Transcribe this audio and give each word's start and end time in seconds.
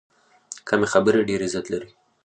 کمې 0.67 0.87
خبرې، 0.93 1.27
ډېر 1.29 1.39
عزت 1.47 1.65
لري. 1.73 1.89